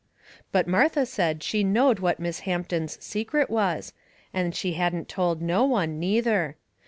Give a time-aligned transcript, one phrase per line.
[0.51, 3.93] But Martha said she knowed what Miss Hampton's secret was,
[4.33, 6.57] and she hadn't told no one, neither.